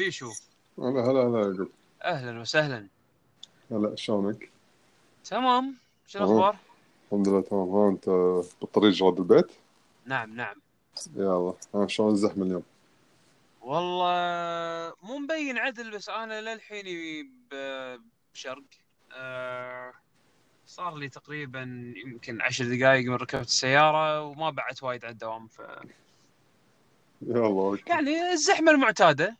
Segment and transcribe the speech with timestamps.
[0.00, 0.32] بيشو
[0.78, 1.68] هلا هلا هلا يعقوب
[2.04, 2.86] أهلا وسهلا
[3.70, 4.50] هلا شلونك؟
[5.24, 5.74] تمام
[6.06, 6.18] شو.
[6.18, 6.56] الأخبار؟
[7.06, 8.08] الحمد لله تمام ها أنت
[8.60, 9.46] بالطريق جراد البيت؟
[10.06, 10.56] نعم نعم
[11.16, 12.62] يلا ها شلون الزحمة اليوم؟
[13.62, 16.84] والله مو مبين عدل بس أنا للحين
[18.34, 18.62] بشرق
[19.16, 19.92] آه،
[20.66, 25.60] صار لي تقريبا يمكن عشر دقائق من ركبت السيارة وما بعت وايد على الدوام ف
[27.22, 29.36] يلا okay يعني الزحمة المعتادة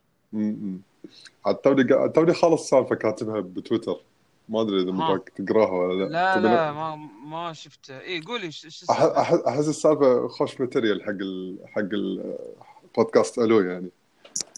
[1.47, 4.01] عاد توني قا- توني خالص سالفة كاتبها بتويتر
[4.48, 4.95] ما أدري إذا ها.
[5.15, 8.91] متاكد تقراها ولا لا لا تبي لا ما ما شفت اي قولي ش- شو أح-
[8.91, 11.59] السالفة؟ أح- أحس السالفة خوش material حق ال...
[11.66, 13.91] حق البودكاست ألو يعني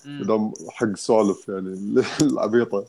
[0.05, 0.27] مم.
[0.27, 2.87] دام حق سوالف يعني العبيطة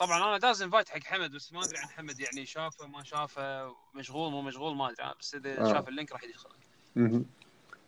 [0.00, 3.74] طبعا أنا داز invite حق حمد بس ما أدري عن حمد يعني شافه ما شافه
[3.94, 5.72] مشغول مو مشغول ما أدري بس إذا آه.
[5.72, 6.48] شاف ال link راح يدخل
[6.96, 7.24] مهم.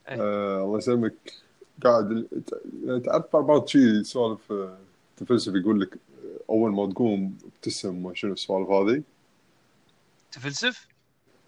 [0.09, 0.17] إيه.
[0.23, 1.33] آه الله يسلمك
[1.85, 2.27] قاعد
[2.85, 4.79] يعني تعرف بعض شيء سوالف آه،
[5.17, 9.03] تفلسف يقول لك آه، أول ما تقوم ابتسم ما شنو السوالف هذه؟
[10.33, 10.89] تفلسف؟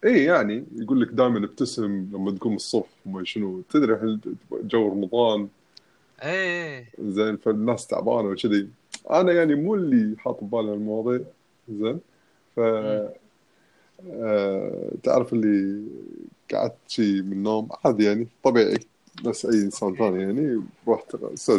[0.05, 3.61] إي يعني يقول لك دائما ابتسم لما تقوم الصبح وما شنو.
[3.61, 5.47] تدري الحين جو رمضان؟
[6.23, 8.69] إيه زين فالناس تعبانة وكذي.
[9.11, 11.21] أنا يعني مو اللي حاط ببالي المواضيع.
[11.69, 11.99] زين
[12.55, 13.13] ف آه
[15.03, 15.83] تعرف اللي
[16.53, 18.79] قعدت شي من النوم؟ عادي يعني طبيعي.
[19.21, 19.95] بس أي إنسان.
[19.95, 21.15] ثاني يعني رحت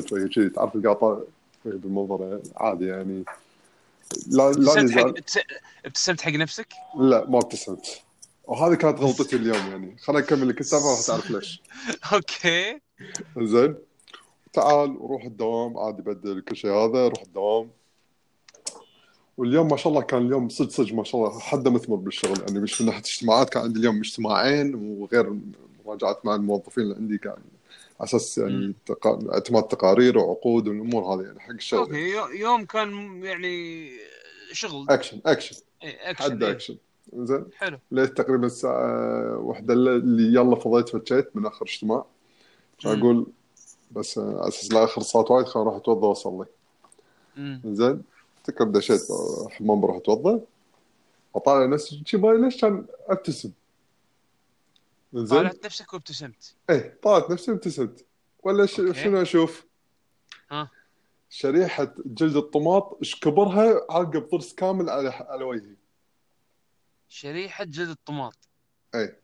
[0.08, 1.20] شوي شي تعرف طالع
[1.62, 3.24] شوي بالمنظر عادي يعني.
[4.26, 5.14] لا لا ابتسمت حق
[5.84, 8.00] ابتسمت نفسك؟ لا ما ابتسمت.
[8.44, 9.96] وهذه كانت غلطتي اليوم يعني.
[9.98, 11.62] خليني أكمل الكتابه راح تعرف ليش.
[12.12, 12.80] أوكي.
[13.38, 13.74] زين.
[14.52, 17.70] تعال وروح الدوام عادي بدل كل شيء هذا روح الدوام.
[19.36, 22.40] واليوم ما شاء الله كان اليوم صدق صدق ما شاء الله حد مثمر بالشغل.
[22.40, 25.38] يعني مش من ناحية اجتماعات كان عندي اليوم اجتماعين وغير
[25.94, 28.74] مراجعات مع الموظفين اللي عندي كان على أساس يعني.
[29.32, 31.80] اعتماد تقارير وعقود والأمور هذه يعني حق الشغل.
[31.80, 33.90] okay يو- يوم كان يعني
[34.52, 34.86] شغل.
[34.90, 36.50] action action إيه اكشن حد إيه.
[36.52, 36.76] اكشن
[37.14, 37.44] زين.
[37.56, 37.78] حلو.
[37.92, 42.04] ليت تقريبا الساعة واحدة اللي يلا فضيت فتشيت من آخر اجتماع.
[42.86, 43.26] أقول
[43.90, 46.46] بس على أساس لا أخر صوت وايد خليني أروح اتوضا وأصلي.
[47.64, 48.02] زين.
[48.38, 49.00] افتكر دشيت
[49.50, 50.40] حمام بروح اتوضا
[51.36, 53.50] أطالع نفسي شي بالي ليش كان أبتسم؟
[55.14, 56.54] زين؟ طالعت نفسك وابتسمت.
[56.70, 58.04] إيه طالعت نفسي ابتسمت
[58.42, 58.74] ولا ش...
[58.74, 59.64] شنو أشوف؟
[60.50, 60.70] ها.
[61.30, 65.76] شريحة جلد الطماط إيش كبرها؟ عقب ضرس كامل على على وجهي.
[67.08, 68.36] شريحة جلد الطماط.
[68.94, 69.16] اي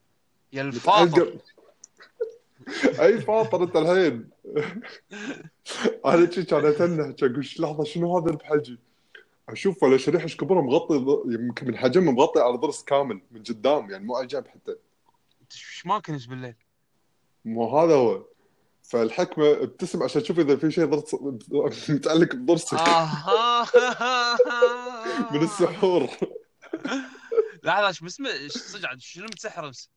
[0.53, 1.39] يا الفاطر.
[3.01, 4.31] أي فاطر أنت الحين؟
[6.07, 8.79] أنا شي كان أتنه أقول "ش- لحظة شنو هذا بحجي؟
[9.49, 10.95] أشوف ولا شريحة إيش كبرها مغطي
[11.27, 14.77] يمكن من حجم مغطي على ضرس كامل من قدام يعني مو على الجنب حتى.
[15.51, 16.55] انت إيش ما كنت بالليل؟
[17.45, 18.25] مو هذا هو.
[18.83, 21.15] فالحكمة ابتسم عشان تشوف إذا في شيء ضرس
[21.91, 22.75] متعلق بضرسك.
[22.75, 23.67] أها
[25.33, 26.09] من السحور.
[27.65, 29.91] لحظة إيش اسمه؟ صدق شنو متسحر امس؟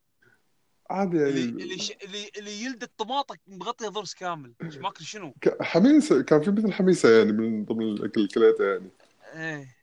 [0.90, 1.30] عادي يعني.
[1.30, 1.92] اللي ش...
[2.04, 4.54] اللي اللي يلد الطماطة مغطية ضرس كامل.
[4.64, 8.64] إيش ماكل شنو؟ ك- حميسة كان في مثل حميسة يعني من ضمن الأكل اللي كليته
[8.64, 8.90] يعني.
[9.34, 9.76] إيه.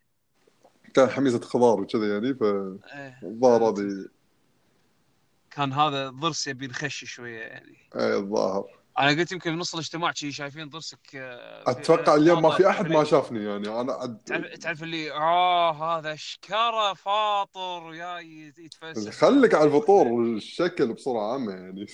[0.94, 3.68] كان حميسة خضار وكذا يعني فالظاهر إيه.
[3.68, 4.08] هذه
[5.50, 7.76] كان هذا ضرس يبي نخش شوية يعني.
[7.96, 8.80] اي الظاهر.
[8.98, 13.04] أنا قلت يمكن بنص الاجتماع شي شايفين ضرسك آه، أتوقع اليوم ما في أحد ما.
[13.04, 13.80] شافني يعني.
[13.80, 14.18] أنا عد...
[14.18, 19.24] تعرف تعرف اللي آه هذا شكره فاطر جاي يتفلسف.
[19.24, 21.86] خليك على الفطور والشكل بصورة عامة يعني.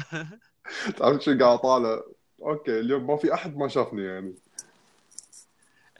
[0.98, 2.00] تعرف شو قاعد طالع
[2.42, 4.34] أوكي اليوم ما في أحد ما شافني يعني.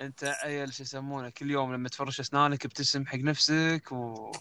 [0.00, 4.32] أنت عيل شو يسمونه؟ كل يوم لما تفرش أسنانك ابتسم حق نفسك و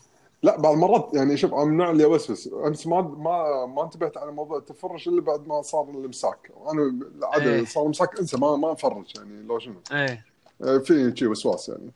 [0.43, 2.49] لا بعض المرات يعني شوف أنا من النوع اللي أوسوس.
[2.53, 6.81] أمس ما ما ما انتبهت على موضوع التفرش إلا بعد ما صار الامساك أنا
[7.17, 7.65] العادة إيه.
[7.65, 9.81] صار امساك أنسى ما ما أفرش يعني لو شنو.
[9.91, 10.25] إيه.
[10.63, 11.91] آه، في شيء وسواس يعني.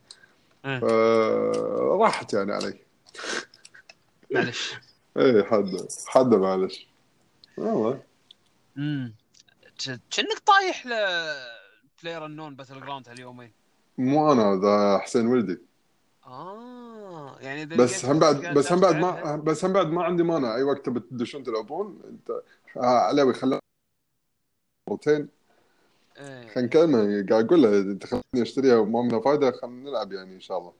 [0.63, 0.83] ف-
[2.01, 2.79] راحت يعني علي.
[4.31, 4.73] معلش.
[5.17, 6.87] اي حد حد معلش.
[7.57, 8.01] والله
[8.77, 9.13] امم
[10.11, 10.89] كأنك طايح ل
[12.03, 13.51] PlayerUnknown Battleground هاليومين؟
[13.97, 15.57] مو أنا ذا حسين ولدي.
[16.25, 20.55] آه يعني بس هم بعد بس هم بعد ما بس هم بعد ما عندي مانع.
[20.55, 22.29] أي وقت بتدشون تلعبون انت
[22.77, 23.59] آه، علاوي خلنا
[24.89, 25.29] مرتين
[26.17, 26.47] إيه.
[26.47, 27.25] خلينا نكلمه.
[27.29, 30.73] قاعد أقول له إنت خليني اشتريها وما منها فايدة خلينا نلعب يعني إن شاء الله.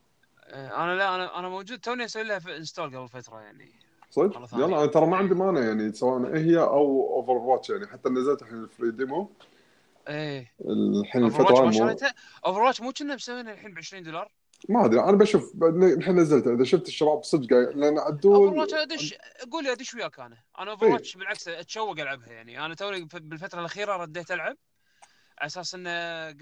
[0.45, 3.71] إيه، أنا لا أنا أنا موجود توني أسوي لها install قبل فترة يعني.
[4.09, 7.87] صدق؟ يلا أنا ترى ما عندي مانع يعني سواء هي أو Overwatch يعني.
[7.87, 9.29] حتى نزلت الحين ال free demo
[10.07, 10.51] إيه.
[10.65, 11.71] الحين Overwatch الفترة ما.
[11.71, 12.13] شريتها؟
[12.45, 14.31] Overwatch مو كنا مسوينها الحين ب 20 دولار؟
[14.69, 19.15] ما أدري أنا بشوف الحين نزلته إذا شفت الشباب صدق لأن Over عدول watch ادش
[19.51, 20.93] قول لي ادش وياك أنا أنا Over إيه.
[20.93, 24.57] watch بالعكس أتشوق ألعبها يعني أنا توني بالفترة الأخيرة رديت ألعب
[25.37, 25.91] على أساس انه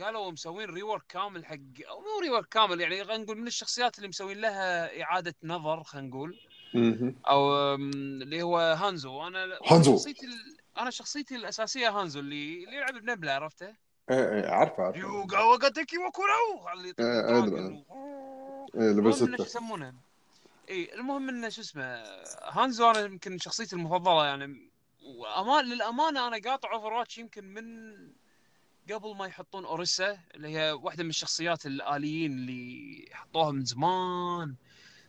[0.06, 1.56] قالوا مسوين rework كامل حق
[1.89, 6.07] أو مو rework كامل يعني خلينا نقول من الشخصيات اللي مسوين لها إعادة نظر خلينا
[6.07, 6.39] نقول.
[7.29, 9.91] أو اللي هو هانزو أنا هانزو.
[9.91, 10.57] شخصيتي ال...
[10.77, 15.00] أنا شخصيتي الأساسية هانزو اللي اللي يلعب بنبلة عرفته؟ إيه إيه عارفه عارفه.
[15.00, 17.83] يوغا 我が敵を喰らう اللي إيه،.
[17.89, 19.94] و- إيه المهم لبس إنه شو سته يسمونه؟
[20.69, 22.03] اي المهم إنه شو اسمه
[22.44, 24.69] هانزو أنا يمكن شخصيتي المفضلة يعني.
[25.03, 27.63] وامان للأمانة أنا قاطع Overwatch يمكن من
[28.92, 34.56] قبل ما يحطون أوريسا اللي هي واحدة من الشخصيات الآليين اللي حطوها من زمان.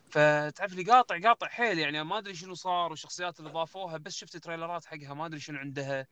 [0.09, 2.03] فتعرف لي قاطع قاطع حيل يعني.
[2.03, 6.07] ما أدري شنو صار والشخصيات اللي ضافوها بس شفت تريلرات حقها ما أدري شنو عندها.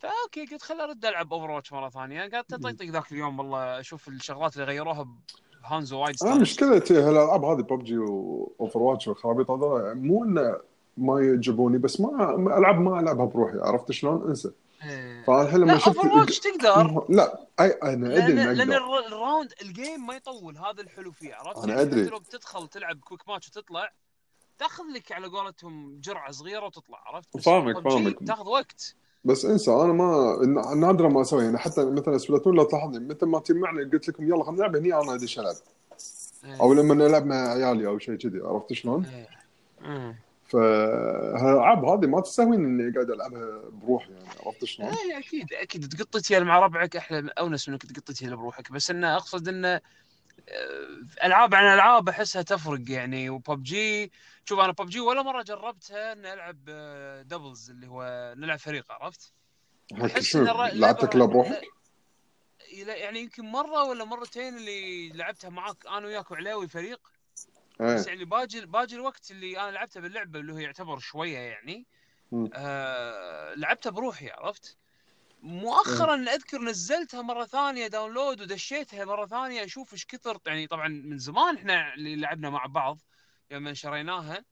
[0.00, 4.08] ف okay قلت خل أرد ألعب Overwatch مرة ثانية قعدت اطيطق ذاك اليوم والله أشوف
[4.08, 5.08] الشغلات اللي غيروها
[5.62, 6.34] بهانزو وايد أنا.
[6.34, 10.56] مشكلتي هالالعاب هذه PUBG و Overwatch والخرابيط هذول مو انه
[10.96, 14.50] ما يعجبوني بس ما ألعاب ما ألعبها بروحي عرفت شلون؟ انسى
[14.84, 15.24] إيه.
[15.24, 19.23] فانا الحين لما لا شفت Overwatch تقدر لا اي أنا أدري لأن ال r- ال
[19.23, 21.90] round ال game ما يطول هذا الحلو فيه عرفت؟ أنا يعني.
[21.90, 23.92] حتى لو بتدخل تلعب quick match وتطلع
[24.58, 28.18] تاخذ لك على قولتهم جرعة صغيرة وتطلع عرفت؟ فاهمك- فاهمك.
[28.26, 28.94] تاخذ وقت
[29.24, 33.38] بس انسى أنا ما نادرا ما أسوي يعني حتى مثلا Splatoon لو تلاحظني متى ما
[33.38, 35.54] تجمعني قلت لكم يلا خلينا نلعب هني أنا ادش العب
[36.44, 36.60] إيه.
[36.60, 39.28] أو لما نلعب مع عيالي أو شيء كذي عرفت شلون؟ إيه.
[39.84, 40.30] إيه.
[40.48, 46.40] فالالعاب هذه ما تستهويني إني قاعد ألعبها بروحي يعني عرفت شلون؟ اي أكيد أكيد تقطتها
[46.40, 49.80] مع ربعك أحلى أونس من إنك تقطتها بروحك بس انه أقصد انه
[51.24, 54.12] ألعاب عن ألعاب أحسها تفرق يعني وببجي
[54.44, 59.32] شوف أنا ببجي ولا مرة جربتها إني ألعب آه، doubles اللي هو نلعب فريق عرفت؟
[60.70, 61.62] اللعبة- كلها بروحك؟
[62.86, 67.00] لا- يعني يمكن مرة ولا مرتين اللي لعبتها معاك أنا وياك وعلاوي فريق
[67.80, 71.86] بس إيه يعني باجي باجي الوقت اللي أنا لعبته باللعبة اللي هو يعتبر شوية يعني.
[72.54, 74.76] آه لعبتها بروحي عرفت؟
[75.42, 81.18] مؤخرا أذكر نزلتها مرة ثانية داونلود ودشيتها مرة ثانية أشوف إيش كثر يعني طبعا من
[81.18, 82.98] زمان إحنا اللي لعبنا مع بعض
[83.50, 84.44] لما شريناها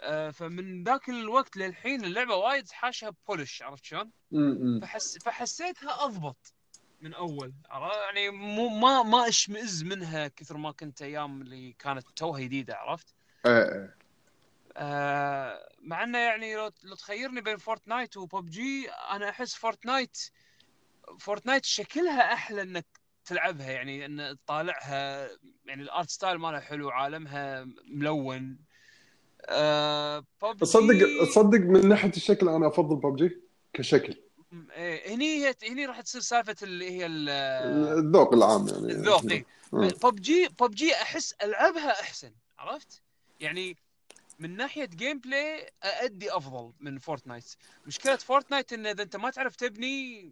[0.00, 4.80] آه فمن ذاك الوقت للحين اللعبة وايد حاشها بولش عرفت شلون؟ م- م.
[4.80, 6.54] فحس فحسيتها أضبط
[7.00, 7.52] من أول؟
[8.04, 13.14] يعني مو ما ما أشمئز منها كثر ما كنت أيام اللي كانت توها جديدة عرفت؟
[14.76, 20.18] آه مع إنه يعني لو, لو تخيرني بين Fortnite و PUBG أنا أحس Fortnite
[21.18, 22.86] Fortnite شكلها أحلى إنك
[23.24, 25.28] تلعبها يعني إن تطالعها
[25.64, 28.58] يعني ال art style مالها حلو عالمها ملون
[29.46, 33.40] آه ببجي تصدق تصدق من ناحية الشكل أنا أفضل ببجي
[33.72, 34.14] كشكل
[34.72, 37.28] إيه هني هي هني راح تصير سالفة اللي هي ال-
[37.98, 39.44] الذوق العام يعني الذوق اي.
[39.72, 43.02] PUBG PUBG أحس ألعبها أحسن عرفت؟
[43.40, 43.76] يعني
[44.42, 47.54] من ناحية gameplay ادي أفضل من Fortnite
[47.86, 50.30] مشكلة Fortnite إن إذا أنت ما تعرف تبني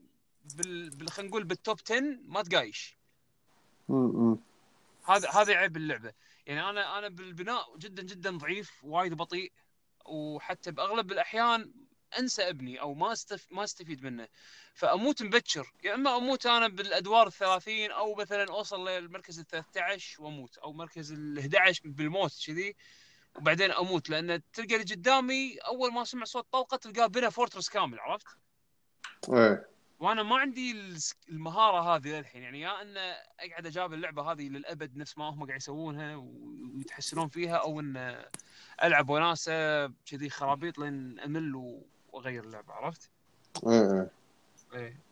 [0.57, 1.11] بال, بال...
[1.11, 2.97] خلينا نقول بال top 10 ما تقايش.
[5.05, 6.13] هذا هذا عيب اللعبة.
[6.47, 9.53] يعني أنا أنا بالبناء جدا جدا ضعيف وايد بطيء
[10.05, 11.73] وحتى بأغلب الأحيان
[12.19, 13.47] أنسى أبني أو ما استف...
[13.51, 14.29] ما أستفيد منه.
[14.75, 15.73] فأموت مبكر.
[15.85, 21.13] يا إما أموت أنا بالأدوار الثلاثين أو مثلا أوصل للمركز ال 13 وأموت أو مركز
[21.13, 22.77] ال 11 بالموت كذي.
[23.37, 28.01] وبعدين أموت لأن تلقى اللي قدامي أول ما سمع صوت طلقة تلقاه بنى فورترس كامل
[28.01, 28.27] عرفت؟
[29.33, 29.67] إيه
[30.01, 30.97] وأنا ما عندي
[31.29, 32.97] المهارة هذه للحين يعني يا ان
[33.41, 38.25] أقعد أجاب اللعبة هذه للأبد نفس ما هم قاعد يسوونها ويتحسنون فيها أو إن
[38.83, 41.55] ألعب وناسة كذي خرابيط لين أمل
[42.13, 43.11] وأغير اللعبة عرفت؟
[43.67, 44.11] إيه إيه
[44.75, 45.10] إيه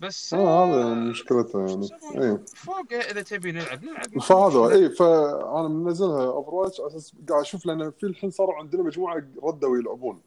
[0.00, 6.26] بس آه هذا مشكلته يعني إيه فوق إذا تبي نلعب نلعب فهذا اي فأنا منزلها
[6.26, 10.20] Overwatch على أساس قاعد أشوف لأن في الحين صاروا عندنا مجموعة ردوا يلعبون.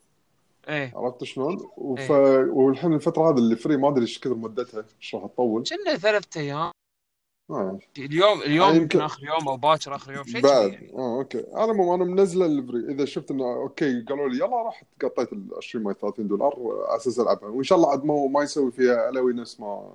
[0.70, 2.12] إيه عرفت شلون؟ وف...
[2.12, 2.52] إيه.
[2.52, 6.38] والحين الفترة هذه اللي free ما أدري إيش كثر مدتها إيش راح تطول كنها ثلاث
[6.38, 6.72] أيام آه.
[7.98, 10.72] اليوم اليوم آه، يمكن آخر يوم أو باكر آخر يوم شيء بعد.
[10.74, 11.44] يعني آه okay.
[11.54, 12.94] على العموم أنا منزله ال free.
[12.94, 16.54] إذا شفت إنه okay قالوا لي يلا رحت قطيت ال 20 ما 30 دولار
[16.88, 17.50] على أساس ألعبها.
[17.50, 19.94] وإن شاء الله عاد ما ما يسوي فيها علوي نفس ما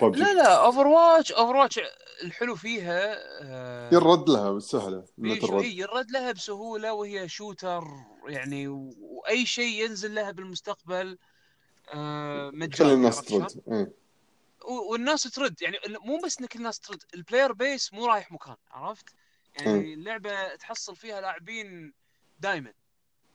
[0.00, 0.20] ببجي.
[0.20, 1.80] لا لا Overwatch Overwatch
[2.24, 5.04] الحلو فيها آه، يرد لها سهله
[5.40, 5.62] ترد.
[5.62, 7.84] إيه، يرد لها بسهولة وهي shooter
[8.28, 11.18] يعني وأي شيء ينزل لها بالمستقبل
[11.94, 13.62] آه، خلي مجاني الناس؟ ترد.
[13.66, 13.84] و-
[14.66, 18.56] والناس ترد يعني مو بس إن كل الناس ترد ال player base مو رايح مكان
[18.70, 19.04] عرفت؟
[19.60, 21.92] يعني اللعبة تحصل فيها لاعبين
[22.40, 22.72] دائما.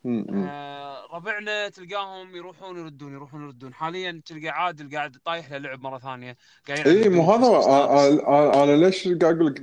[0.06, 6.00] آه ربعنا تلقاهم يروحون يردون يروحون يردون حاليا تلقى عادل قاعد طايح له لعب مرة
[6.00, 9.62] ثانية قاعد اي مو هذا أنا ليش قاعد أقول لك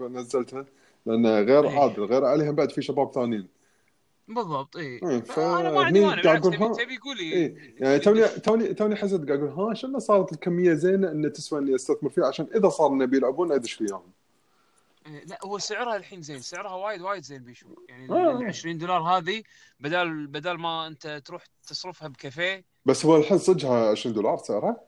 [0.00, 0.66] نزلتها؟
[1.06, 1.80] لأن غير إيه.
[1.80, 3.48] عادل غير عليهم بعد في شباب ثانيين
[4.34, 7.98] بالضبط اي إيه، أنا ما عندي فهني مانع تبي ها؟ تبي يقول لي إيه يعني
[7.98, 12.10] توني توني توني حسيت قاعد أقول ها شنو صارت الكمية زينة انه تسوى إني استثمر
[12.10, 14.02] فيها؟ عشان إذا صار إنه بيلعبون ادش فيهم.
[15.06, 17.66] إيه، لا هو سعرها الحين زين سعرها وايد وايد زين بيشو.
[17.88, 18.38] يعني آه.
[18.40, 19.42] ال 20 دولار هذه
[19.80, 22.64] بدل بدل ما أنت تروح تصرفها بكافيه.
[22.86, 24.80] بس هو الحين صدقها 20 دولار سعرها؟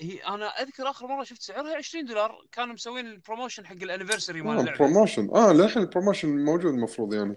[0.00, 3.87] هي أنا أذكر آخر مرة شفت سعرها 20 دولار كانوا مسوين ال promotion حق ال
[3.87, 4.78] anniversary مال آه اللعبة.
[4.78, 7.36] promotion آه للحين ال promotion موجود المفروض يعني.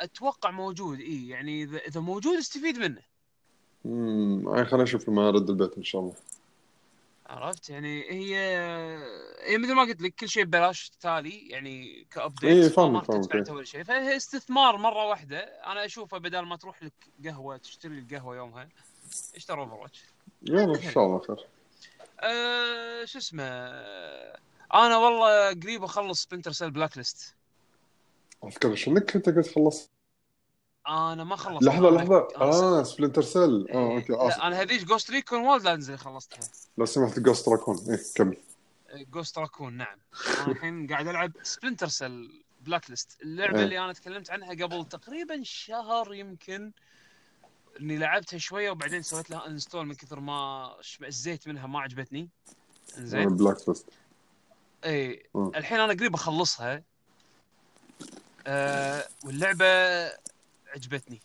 [0.00, 3.02] أتوقع موجود اي يعني إذا إذا موجود استفيد منه.
[3.86, 6.14] امم يعني خلينا نشوف لما ارد البيت إن شاء الله.
[7.26, 8.36] عرفت؟ يعني هي
[9.42, 13.32] هي مثل ما قلت لك كل شيء ببلاش تالي يعني ك update فاهمك، راح فاهمك،
[13.32, 13.64] تدفع إيه.
[13.64, 13.84] شيء.
[13.84, 15.38] فهي استثمار مرة واحدة.
[15.38, 16.92] أنا أشوفه بدل ما تروح لك
[17.24, 18.68] قهوة تشتري القهوه يومها
[19.36, 20.04] اشتري Overwatch.
[20.42, 21.46] يلا إن شاء الله خير.
[22.20, 23.44] أه شو اسمه؟
[24.74, 27.34] أنا والله قريب أخلص سبنتر سيل بلاك ليست
[28.46, 29.90] اذكر شنك انت قلت خلص
[30.88, 31.62] أنا ما خلصت.
[31.64, 32.28] لحظة لحظة.
[32.36, 36.40] آه Splinter Cell آه إيه، okay لا أنا هذيك Ghost Recon Wildlands اللي خلصتها.
[36.78, 38.36] لو سمحت Ghost Recon إيه كمل.
[38.94, 39.98] Ghost Recon نعم.
[40.40, 43.64] أنا الحين قاعد ألعب Splinter Cell Blacklist اللعبة إيه.
[43.64, 46.72] اللي أنا تكلمت عنها قبل تقريبا شهر يمكن
[47.80, 52.28] إني لعبتها شوية وبعدين سويت لها uninstall من كثر ما اشمئزيت منها ما عجبتني.
[52.98, 53.86] زين Blacklist
[54.84, 55.28] اي.
[55.36, 56.82] الحين أنا قريب أخلصها.
[58.46, 59.66] آه واللعبة
[60.74, 61.22] عجبتني.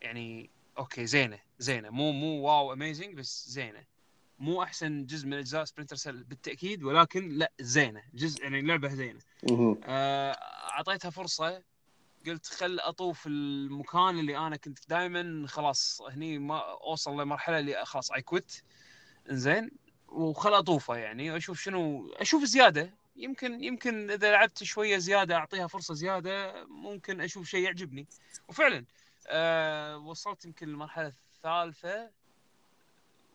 [0.00, 1.90] يعني okay زينة زينة.
[1.90, 3.84] مو مو wow amazing بس زينة.
[4.38, 8.02] مو أحسن جزء من أجزاء Splinter Cell بالتأكيد ولكن لا زينة.
[8.14, 9.20] جزء يعني اللعبة زينة.
[9.84, 10.32] آه،
[10.70, 11.62] أعطيتها فرصة.
[12.26, 18.12] قلت خل أطوف المكان اللي أنا كنت دائما خلاص هني ما أوصل لمرحلة اللي خلاص
[18.12, 18.62] اي كويت
[19.30, 19.70] إنزين.
[20.08, 21.30] وخل أطوفه يعني.
[21.30, 22.94] واشوف شنو أشوف زيادة.
[23.16, 28.06] يمكن يمكن إذا لعبت شوية زيادة أعطيها فرصة زيادة ممكن أشوف شيء يعجبني.
[28.48, 28.84] وفعلا
[29.26, 32.10] أه وصلت يمكن المرحله الثالثة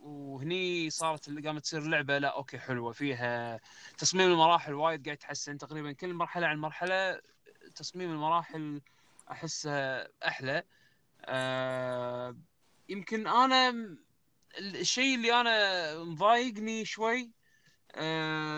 [0.01, 3.59] وهني صارت قامت تصير اللعبه لا أوكي حلوة فيها
[3.97, 5.57] تصميم المراحل وايد قاعد يتحسن.
[5.57, 7.21] تقريبا كل مرحلة عن مرحلة
[7.75, 8.81] تصميم المراحل
[9.31, 9.71] احسه
[10.27, 10.63] أحلى.
[11.25, 12.37] أه
[12.89, 13.97] يمكن أنا
[14.57, 17.31] الشيء اللي أنا مضايقني شوي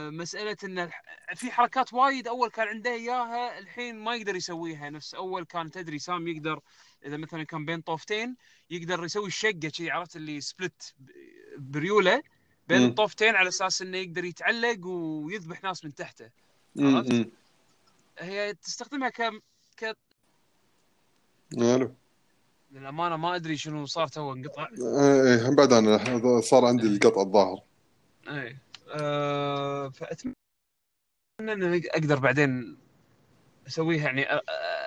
[0.10, 0.90] مسألة إن
[1.36, 4.90] في حركات وايد أول كان عنده إياها الحين ما يقدر يسويها.
[4.90, 6.60] نفس أول كان تدري سام يقدر
[7.06, 8.36] إذا مثلا كان بين طوفتين
[8.70, 10.96] يقدر يسوي الشقة شي عرفت اللي سبلت
[11.58, 12.24] بريولة
[12.68, 12.86] بين.
[12.86, 16.30] الطوفتين على أساس إنه يقدر يتعلق ويذبح ناس من تحته.
[16.80, 17.28] عرفت؟
[18.20, 19.32] هي تستخدمها ك
[19.78, 19.98] ك
[21.58, 21.96] ألو
[22.72, 24.68] للأمانة ما أدري شنو صار تو انقطع.
[24.68, 27.62] إيه بعد أنا صار عندي القطع الظاهر.
[28.28, 28.56] اي أه
[29.90, 30.36] فأتمنى
[31.42, 32.78] ان أقدر بعدين
[33.68, 34.26] أسويها يعني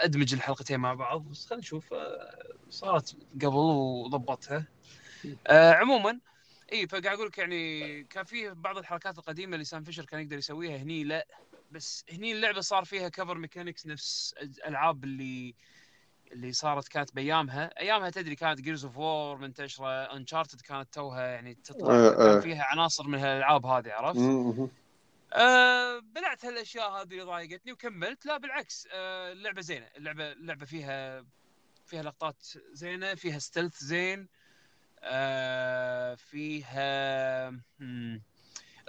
[0.05, 4.67] أدمج الحلقتين مع بعض بس خلينا نشوف أه، صارت قبل وضبطها.
[5.47, 6.21] أه عموما
[6.73, 10.39] إي فقاعد أقول لك يعني كان فيه بعض الحركات القديمة اللي Sam Fisher كان يقدر
[10.39, 11.27] يسويها هني لا
[11.71, 15.55] بس هني اللعبة صار فيها cover mechanics نفس الالعاب اللي
[16.33, 21.55] اللي صارت كانت بأيامها أيامها تدري كانت Gears of War منتشره Uncharted كانت توها يعني
[21.55, 22.33] تطلع آه، آه.
[22.33, 24.21] كان فيها عناصر من هالألعاب هذه عرفت؟
[25.33, 31.25] أه بلعت هالأشياء هذه اللي ضايقتني وكملت لا بالعكس أه اللعبة زينة اللعبة اللعبة فيها
[31.87, 34.29] فيها لقطات زينة فيها ستيلث زين
[35.01, 38.23] أه فيها مم.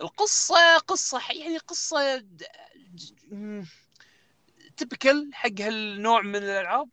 [0.02, 2.26] القصة قصة يعني قصة
[4.78, 6.90] تبكل حق هالنوع من الألعاب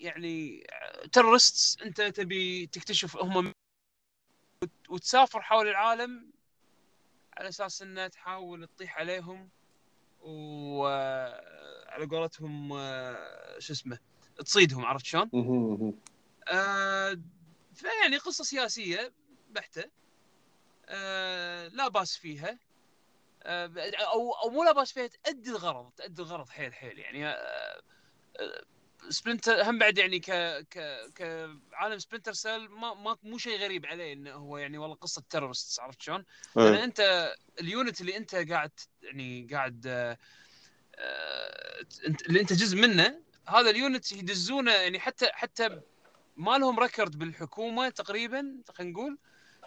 [0.00, 0.66] يعني
[1.12, 3.52] ترست أنت تبي تكتشف هم
[4.62, 6.30] وت- وتسافر حول العالم
[7.38, 9.50] على أساس إنه تحاول تطيح عليهم
[10.20, 13.98] وعلى قولتهم آه، شو اسمه
[14.36, 15.30] تصيدهم عرفت شلون؟
[16.48, 17.18] آه
[17.74, 19.12] فيعني قصة سياسية
[19.50, 19.84] بحتة.
[20.86, 22.58] آه لا بأس فيها.
[23.42, 23.70] آه
[24.12, 27.26] أو أو مو لا بأس فيها تأدي الغرض تأدي الغرض حيل حيل يعني.
[27.26, 27.82] آه
[28.40, 28.62] آه
[29.08, 30.30] Splinter هم بعد يعني ك
[30.70, 30.78] ك
[31.14, 35.80] كعالم Splinter Cell ما, ما مو شيء غريب عليه إنه هو يعني والله قصة terrorist
[35.80, 36.24] عرفت شلون؟
[36.56, 36.84] لأن إيه.
[36.84, 38.70] أنت ال unit اللي أنت قاعد
[39.02, 40.18] يعني قاعد آه،
[40.94, 45.80] آه، انت اللي أنت جزء منه هذا ال unit يدزونه يعني حتى حتى
[46.36, 49.18] ما لهم record بالحكومة تقريبا خلينا نقول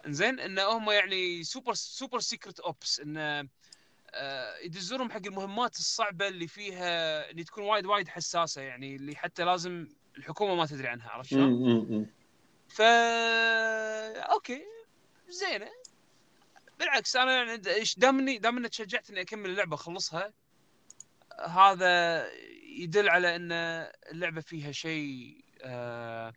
[0.05, 3.47] إنزين إن هم يعني super super secret ops إن آه،
[4.63, 9.87] يدزونهم حق المهمات الصعبة اللي فيها اللي تكون وايد وايد حساسة يعني اللي حتى لازم
[10.17, 12.07] الحكومة ما تدري عنها عرفت شلون؟
[12.69, 14.65] فا okay
[15.29, 15.69] زينة
[16.79, 20.33] بالعكس أنا يعني إيش دامني دام انك تشجعت إني أكمل اللعبة أخلصها
[21.47, 22.25] هذا
[22.77, 23.51] يدل على إن
[24.11, 26.33] اللعبة فيها شيء آه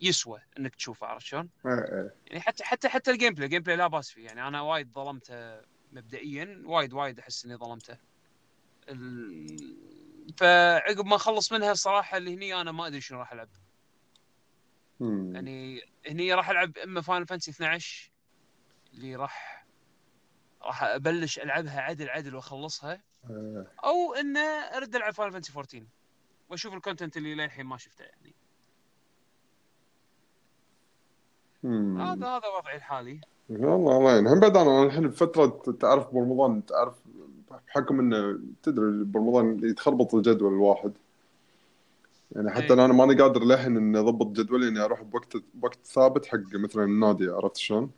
[0.00, 2.14] يسوى إنك تشوفه عرفت شلون؟ إيه إيه.
[2.26, 5.60] يعني حتى حتى حتى ال gameplay ال gameplay لا بأس فيه يعني أنا وايد ظلمته
[5.92, 7.98] مبدئيا وايد وايد أحس إني ظلمته
[8.88, 9.76] ال...
[10.36, 13.48] فعقب ما أخلص منها الصراحه اللي هني أنا ما أدري شنو راح ألعب
[15.00, 15.34] مم.
[15.34, 18.10] يعني هني راح ألعب إما Final Fantasy 12
[18.94, 19.66] اللي راح
[20.62, 23.72] راح أبلش ألعبها عدل عدل وأخلصها إيه.
[23.84, 25.86] أو إنه أرد ألعب Final Fantasy 14
[26.48, 28.34] وأشوف ال content اللي للحين ما شفته يعني.
[32.00, 36.94] هذا هذا وضعي الحالي والله الله يعين هم بعد أنا الحين بفترة تعرف برمضان تعرف
[37.68, 40.92] بحكم إنه تدري برمضان يتخربط الجدول الواحد
[42.32, 42.72] يعني حتى إيه.
[42.84, 47.28] أنا ماني قادر للحين إني أضبط جدولي إني أروح بوقت بوقت ثابت حق مثلا النادي
[47.28, 47.90] عرفت شلون؟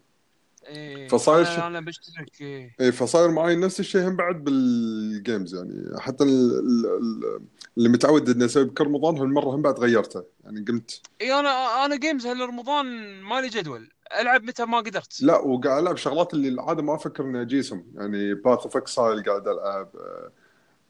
[0.66, 2.74] إيه فصاير أنا, ش- أنا بشترك إيه.
[2.80, 7.40] اي فصاير معي نفس الشيء هم بعد بال games يعني حتى ال- ال- ال-
[7.78, 11.96] اللي متعود إني أسوي بكل رمضان هالمرة هم بعد غيرته يعني قمت اي أنا أنا
[11.96, 12.86] games هالرمضان
[13.22, 13.88] مالي جدول
[14.20, 15.22] ألعب متى ما قدرت.
[15.22, 17.84] لا وقاعد ألعب شغلات اللي العادة ما أفكر إني أجيسهم.
[17.94, 20.30] يعني Path of Exile قاعد ألعب آه،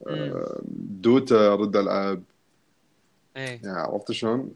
[0.06, 0.60] آه،
[1.00, 2.22] Dota أرد ألعب.
[3.36, 3.60] إيه.
[3.64, 4.54] يعني عرفت شلون؟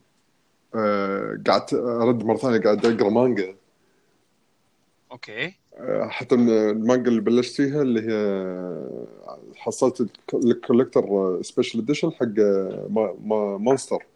[0.74, 3.54] آه، قعدت أرد مرة ثانية قاعد أقرأ مانجا.
[5.12, 5.54] okay.
[5.76, 8.16] آه، حتى المانجا اللي بلشت فيها اللي هي
[9.56, 14.06] حصلت ال collector special edition حق آه، ما- ما- مونستر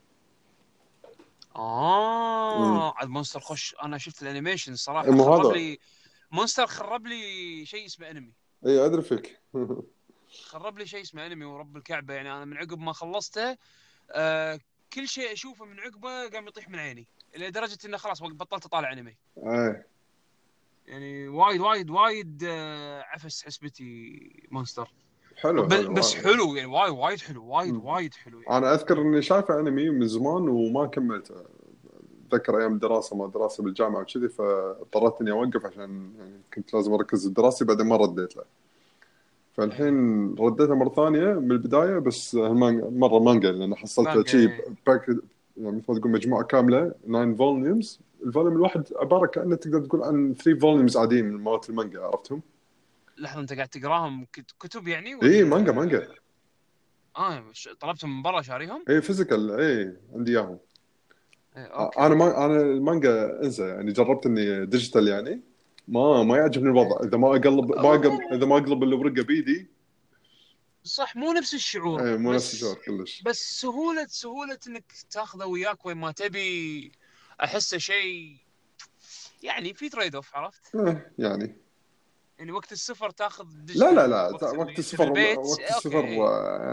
[1.57, 3.77] آه عاد Monster خوش.
[3.83, 5.55] أنا شفت ال animation الصراحه مو خرب هذا.
[5.55, 5.79] لي
[6.33, 8.33] Monster خرب لي شيء اسمه انمي
[8.67, 9.41] اي أدري فيك.
[10.51, 12.15] خرب لي شيء اسمه انمي ورب الكعبة.
[12.15, 13.57] يعني أنا من عقب ما خلصته
[14.11, 14.61] آه
[14.93, 19.17] كل شيء أشوفه من عقبه قام يطيح من عيني لدرجة إنه خلاص بطلت أطالع انمي
[19.39, 19.87] إيه.
[20.87, 24.91] يعني وايد وايد وايد آه عفس حسبتي Monster.
[25.37, 25.93] حلو ب- حلو.
[25.95, 27.75] بس حلو يعني وايد وايد حلو وايد.
[27.85, 28.57] وايد حلو يعني.
[28.59, 31.35] أنا أذكر إني شايفه أنمي من زمان وما كملته
[32.29, 37.27] أتذكر أيام الدراسة ما دراسة بالجامعة وكذي فاضطريت إني أوقف عشان يعني كنت لازم أركز
[37.29, 38.43] بدراستي بعدين ما رديت له
[39.57, 44.65] فالحين رديته مرة ثانية من البداية بس مرة مانجا لأن حصلت شيء إيه.
[44.87, 45.09] pack
[45.57, 50.03] يعني مثل ما تقول مجموعة كاملة 9 volumes ال volume الواحد عباره كأنه تقدر تقول
[50.03, 52.41] عن 3 volumes عاديين من مالت المانجا عرفتهم؟
[53.17, 56.09] لحظة أنت قاعد تقراهم كت- كتب يعني؟ اي ولا- إيه، مانجا مانجا.
[57.17, 60.59] آه طلبتهم من برا شاريهم؟ اي physical اي عندي إياهم.
[61.57, 62.01] إيه، okay.
[62.01, 65.41] أنا ما أنا المانجا إنسى يعني جربت إني digital يعني.
[65.89, 67.09] ما ما يعجبني الوضع.
[67.09, 69.71] إذا ما أقلب ما أقلب إذا ما أقلب الورقه بايدي
[70.85, 73.23] صح مو نفس الشعور اي مو نفس الشعور كلش.
[73.23, 76.93] بس سهولة سهولة إنك تاخذه وياك وين ما تبي.
[77.45, 78.37] أحسه شيء
[79.43, 81.57] يعني في trade off عرفت؟ إيه، يعني.
[82.39, 85.61] يعني وقت السفر تاخذ لا لا لا وقت, وقت السفر وقت.
[85.61, 86.05] السفر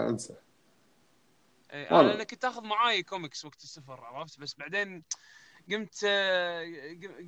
[0.09, 0.35] انسى
[1.71, 2.13] إيه، أنا.
[2.13, 5.03] أنا كنت اخذ معاي كوميكس وقت السفر عرفت بس بعدين
[5.71, 6.05] قمت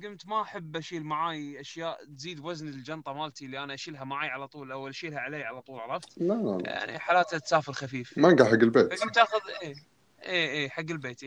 [0.04, 4.48] قمت ما أحب أشيل معاي أشياء تزيد وزن الجنطة مالتي اللي أنا أشيلها معاي على
[4.48, 8.44] طول أو أشيلها علي على طول عرفت؟ لا لا لا يعني حالاتها تسافر خفيف مانجا
[8.44, 9.74] حق البيت فقمت اخذ إيه
[10.22, 11.20] إيه إيه حق البيت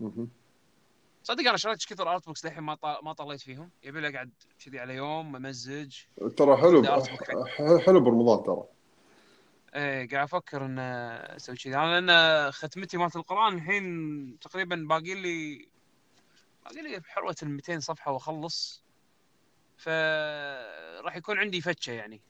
[0.00, 0.28] مهم.
[1.22, 3.70] صدق أنا شريت كثر art books للحين ما ما طليت فيهم.
[3.82, 4.30] يبي لي اقعد
[4.64, 5.96] كذي على يوم امزج
[6.36, 6.84] ترى حلو
[7.78, 8.64] حلو برمضان ترى.
[9.74, 11.76] إيه قاعد أفكر ان أسوي كذي.
[11.76, 15.68] أنا لأن ختمتي مالت القرآن الحين تقريبا باقي لي
[16.64, 18.82] باقي لي بحروه ال 200 صفحة وأخلص.
[19.76, 22.20] فراح يكون عندي فتشة يعني.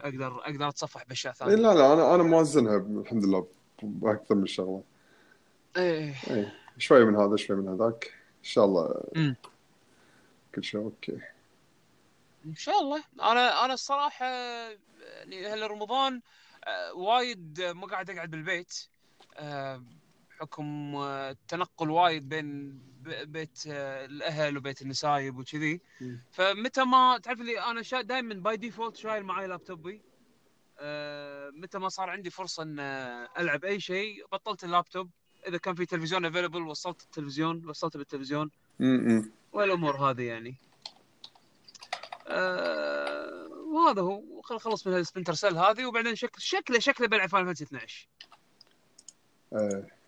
[0.00, 3.46] أقدر أقدر أتصفح بأشياء إيه ثانية لا لا أنا أنا موزنها الحمد لله
[3.82, 4.82] بأكثر من شغلة.
[5.76, 6.14] إيه.
[6.30, 6.57] إيه.
[6.78, 8.14] شوي من هذا شوي من هذاك.
[8.38, 9.04] إن شاء الله.
[9.16, 9.36] أمم.
[10.54, 11.20] كل شيء أوكي.
[12.46, 13.04] إن شاء الله.
[13.20, 16.20] أنا أنا الصراحة يعني هالرمضان
[16.64, 18.88] آه، وايد ما قاعد أقعد بالبيت.
[19.36, 19.84] آه،
[20.30, 22.78] بحكم آه، التنقل وايد بين
[23.24, 25.80] بيت الأهل وبيت النسايب وكذي.
[26.30, 30.02] فمتى ما تعرف لي أنا دائما by default شايل معي لابتوبي
[31.52, 32.80] متى ما صار عندي فرصة إن
[33.38, 35.10] ألعب أي شيء بطلت اللابتوب.
[35.48, 38.50] إذا كان في تلفزيون available وصلت التلفزيون وصلته بالتلفزيون.
[38.80, 40.56] امم والأمور هذه يعني.
[42.26, 44.42] آه وهذا هو.
[44.42, 48.08] خل خلص من ال Splinter Cell هذه وبعدين شكل شكله شكله بلعب Final Fantasy 12
[49.52, 49.98] إيه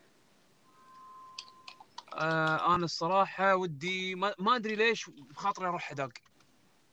[2.14, 6.10] آه أنا الصراحة ودي ما, ما أدري ليش بخاطري أروح حداق.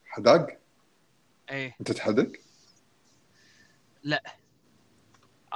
[0.06, 0.60] حداق؟
[1.50, 1.76] إيه.
[1.80, 2.32] أنت تحدق؟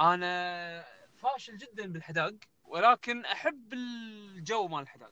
[0.00, 0.84] أنا
[1.16, 2.34] فاشل جدا بالحداق.
[2.72, 5.10] ولكن أحب الجو مال الحداق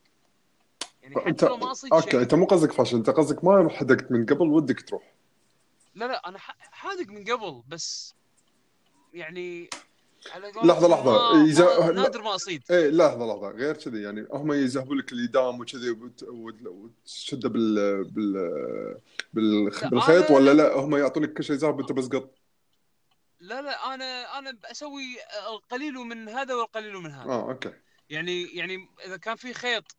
[1.02, 2.20] يعني انت حتى لو ما أصيد أوكي شيء.
[2.20, 5.12] أنت مو قصدك فاشل أنت قصدك ما حدقت من قبل ودك تروح.
[5.94, 6.38] لا لا أنا
[6.70, 8.14] حادق من قبل بس
[9.14, 9.70] يعني
[10.34, 11.12] على لحظة، لحظة.
[11.12, 11.92] ما- إذا- ما-.
[11.92, 12.62] نادر ما أصيد.
[12.70, 13.48] إيه لحظة لحظة.
[13.50, 18.32] غير كذي يعني هم يذهبوا لك الإدام وكذي وت- وت- وتشده بال بال
[19.34, 22.30] بال بالخيط ولا لا؟ هم يعطونك كل شيء ذهب انت بس قط.
[23.40, 25.16] لا لا أنا أنا أسوي
[25.48, 27.72] القليل من هذا والقليل من هذا آه أوكي
[28.10, 29.96] يعني يعني إذا كان في خيط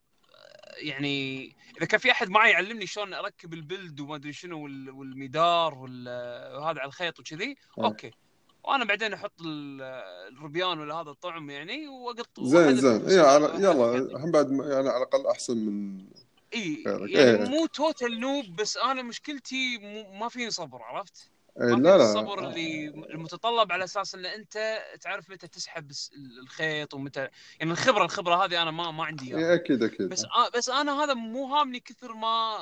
[0.77, 1.45] يعني
[1.77, 6.56] إذا كان في أحد معي يعلمني شلون أركب البلد وما أدري شنو وال- والمدار وال-
[6.58, 7.86] وهذا على الخيط وكذي آه.
[7.86, 8.12] أوكي
[8.63, 9.82] وأنا بعدين أحط ال-
[10.38, 14.97] الربيان ولا هذا الطعم يعني واقط زين زين اللي- على- يلا هم بعد يعني على
[14.97, 16.06] الأقل أحسن من
[16.54, 16.84] إي.
[16.86, 17.49] يعني إيه.
[17.49, 21.96] مو توتال نوب بس أنا مشكلتي مو ما فيني صبر عرفت؟ لا لا.
[21.96, 25.92] الصبر اللي المتطلب على أساس إن أنت تعرف متى تسحب
[26.44, 27.28] الخيط ومتى
[27.60, 29.56] يعني الخبرة الخبرة هذه أنا ما ما عندي إياها.
[29.56, 30.10] أكيد أكيد.
[30.10, 32.58] بس آه بس أنا هذا مو هامني كثر ما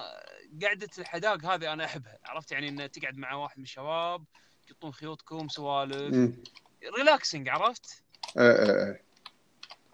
[0.63, 2.19] قعدة الحداق هذه أنا أحبها.
[2.25, 4.23] عرفت يعني انه تقعد مع واحد من الشباب
[4.69, 6.35] يقطون خيوطكم سوالف.
[6.97, 8.03] ريلاكسنج عرفت؟
[8.37, 9.01] إيه إيه إيه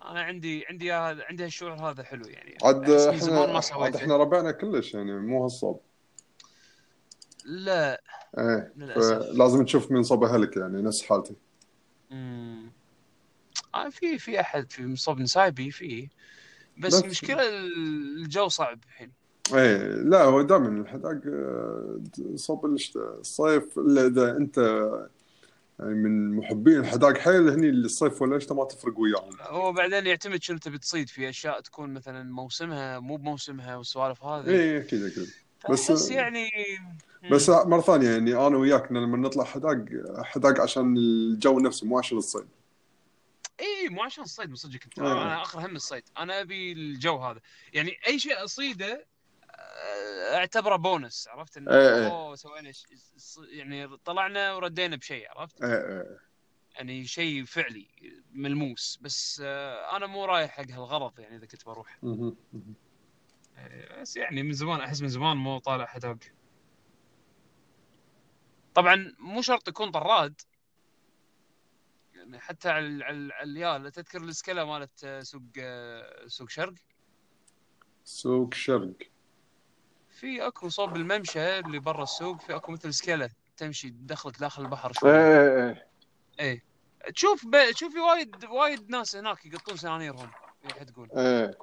[0.06, 2.58] أنا عندي عندي هذا عندي هالشعور هذا حلو يعني.
[2.64, 5.82] عاد زمان إحنا ما عاد إحنا ربعنا كلش يعني مو هالصوب.
[7.46, 8.02] لا
[8.38, 9.38] إيه للأسف.
[9.38, 11.36] لازم تشوف من صوب أهلك يعني نفس حالتي.
[12.12, 12.72] امم
[13.76, 16.10] آه في في أحد في مصاب نسايبي في.
[16.78, 19.12] بس المشكلة الجو صعب الحين.
[19.54, 22.00] إيه لا هو دائما الحداق آه،
[22.36, 24.58] صوب الشتاء الصيف إلا إذا أنت
[25.80, 29.38] يعني من محبين الحداق حيل هني الصيف ولا الشتاء ما تفرق وياهم.
[29.42, 34.50] هو بعدين يعتمد شنو تبي تصيد في أشياء تكون مثلا موسمها مو بموسمها والسوالف هذه.
[34.50, 35.28] إيه أكيد أكيد.
[35.72, 36.50] بس- يعني
[37.32, 39.86] بس مرة ثانية يعني أنا وياك لما نطلع حداق
[40.24, 42.48] حداق عشان الجو نفسه مو عشان الصيد.
[43.60, 45.00] إي مو عشان الصيد من صدقك أنت.
[45.00, 45.12] آه.
[45.24, 46.04] أنا آخر هم الصيد.
[46.18, 47.40] أنا أبي الجو هذا.
[47.74, 49.06] يعني أي شيء أصيده
[49.52, 52.08] آه، أعتبره بونس عرفت؟ إنه إيه.
[52.08, 52.86] أوه سوينا ش-
[53.50, 56.20] يعني طلعنا وردينا بشيء عرفت؟ إيه إيه
[56.76, 57.88] يعني شيء فعلي
[58.34, 59.00] ملموس.
[59.02, 62.00] بس آه، أنا مو رايح حق هالغرض يعني إذا كنت بروح.
[64.02, 66.18] بس يعني من زمان أحس من زمان مو طالع حداق.
[68.74, 70.42] طبعا مو شرط يكون طراد.
[72.14, 72.88] يعني حتى على
[73.44, 76.74] اليال تذكر السكله مالت آه، سوق آه، سوق شرق؟
[78.04, 78.94] سوق شرق.
[80.12, 84.94] في أكو صوب الممشى اللي برا السوق في أكو مثل سكله تمشي تدخلك داخل البحر
[84.94, 85.12] شوي.
[85.12, 85.88] إيه إيه
[86.40, 86.64] إيه.
[87.14, 87.72] تشوف ب...
[87.72, 90.32] تشوف في وايد وايد ناس هناك يقطون سنانيرهم
[90.64, 91.58] يحدقون إيه.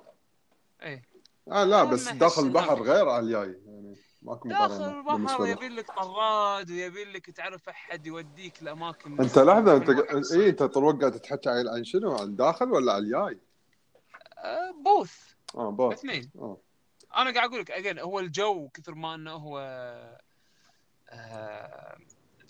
[0.82, 1.11] إيه.
[1.48, 6.70] آه لا بس داخل البحر غير على الجاي يعني ماكو داخل البحر يبي لك طراد
[6.70, 11.48] ويبي لك تعرف أحد يوديك الاماكن أنت لحظة أنت اي انت طول الوقت قاعد تتحكي
[11.50, 13.40] عن شنو؟ عن داخل ولا على الجاي؟
[14.38, 15.14] آه، بوث
[15.54, 16.30] آه بوث اثنين.
[16.38, 16.56] آه.
[17.16, 19.58] أنا قاعد أقول لك اجين هو الجو كثر ما إنه هو
[21.10, 21.96] آه،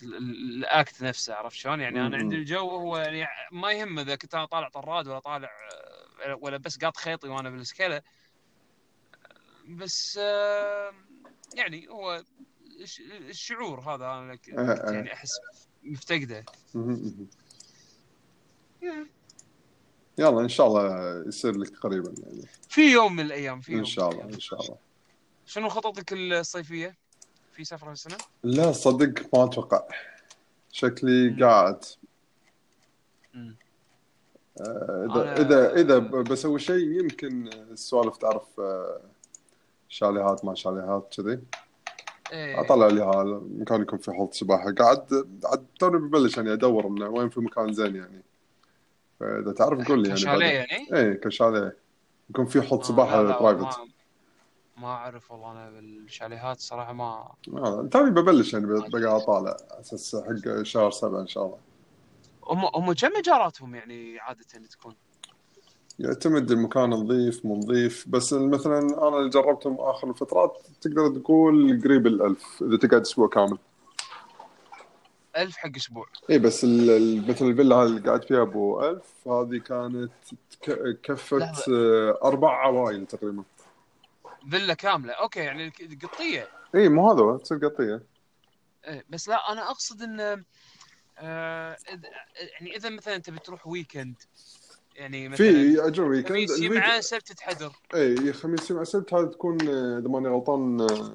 [0.03, 2.17] ال- ال- الأكت نفسه عرفت شلون؟ يعني أنا.
[2.17, 5.49] عندي الجو هو يعني ما يهم إذا كنت أنا طالع طراد ولا طالع
[6.25, 8.01] آه، ولا بس قاط خيطي وأنا بالسكيلة.
[9.67, 10.91] بس آه،
[11.55, 12.23] يعني هو
[12.81, 14.91] الش- الشعور هذا أنا آه، آه.
[14.91, 15.39] يعني أحس
[15.83, 16.45] مفتقده.
[20.17, 23.85] يلا إن شاء الله يصير لك قريبا يعني في يوم من الأيام في يوم إن
[23.85, 24.23] شاء الله.
[24.23, 24.77] إن شاء الله
[25.45, 26.95] شنو خططك الصيفية؟
[27.53, 29.87] في سفره هالسنة؟ لا صدق ما أتوقع
[30.71, 31.43] شكلي مم.
[31.43, 31.85] قاعد
[33.33, 33.55] مم.
[34.61, 39.01] آه، أنا- إذا إذا اذا بسوي شيء يمكن السوالف تعرف آه،
[39.93, 41.39] شاليهات ما شاليهات كذي.
[42.31, 42.61] إيه.
[42.61, 44.73] أطلع لي هذا مكان يكون في حوض سباحة.
[44.73, 48.23] قاعد عاد توني ببلش يعني أدور انه وين في مكان زين يعني.
[49.19, 50.45] فإذا تعرف قول لي يعني كشاليه.
[50.45, 51.77] يعني؟ إيه كشاليه.
[52.29, 53.79] يكون في حوض آه، سباحة لا برايفت
[54.77, 57.31] ما أعرف والله أنا بالشاليهات صراحة ما.
[57.57, 59.57] آه، توني ببلش يعني بقى أطالع.
[59.71, 61.57] أساس حق شهر سبعة إن شاء الله.
[62.47, 64.95] هم هم كم ايجاراتهم يعني عادة تكون؟
[65.99, 68.05] يعتمد المكان نظيف مو نظيف.
[68.07, 73.57] بس مثلا أنا اللي جربتهم آخر الفترات تقدر تقول قريب الألف إذا تقعد أسبوع كامل.
[75.37, 76.05] ألف حق أسبوع.
[76.29, 76.65] اي بس
[77.27, 80.11] مثل الفيلا اللي قاعد فيها أبو ألف هذه كانت
[81.03, 81.69] كفت
[82.23, 83.43] أربع عوائل تقريبا.
[84.51, 85.13] فيلا كاملة.
[85.13, 88.03] okay يعني القطيه اي مو هذا تصير قطية.
[88.87, 90.43] إيه بس لا أنا أقصد إن
[91.17, 91.77] آه
[92.59, 94.15] يعني إذا مثلا انت بتروح weekend
[94.95, 99.57] يعني مثلا في اجر weekend خميس جمعه سبت تحدر اي خميس جمعه سبت هذه تكون
[99.69, 101.11] آه، إذا ماني غلطان آه،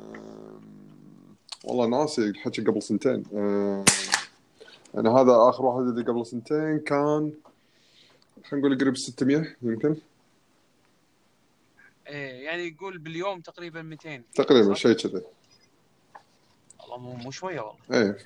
[1.64, 3.24] والله ناسي الحكي قبل سنتين.
[3.34, 3.84] آه،
[4.94, 7.32] أنا هذا آخر واحد اللي قبل سنتين كان
[8.44, 9.96] خلينا نقول قريب 600 يمكن.
[12.08, 15.22] إيه يعني يقول باليوم تقريبا 200 تقريبا؟ شيء كذي.
[16.80, 18.02] والله مو شوية والله.
[18.02, 18.18] إيه.